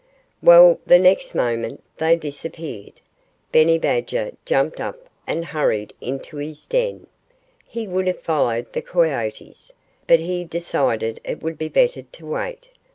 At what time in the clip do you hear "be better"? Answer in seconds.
11.59-12.01